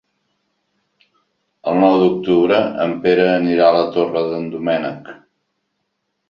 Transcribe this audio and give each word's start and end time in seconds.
El 1.71 1.77
nou 1.83 1.97
d'octubre 2.03 2.57
en 2.87 2.95
Pere 3.03 3.27
anirà 3.35 3.69
a 3.69 3.77
la 3.77 3.85
Torre 3.99 4.25
d'en 4.33 4.49
Doménec. 4.57 5.13